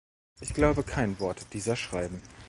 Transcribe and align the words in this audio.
Ich 0.39 0.55
glaube 0.55 0.81
kein 0.81 1.19
Wort 1.19 1.53
dieser 1.53 1.75
Schreiben! 1.75 2.23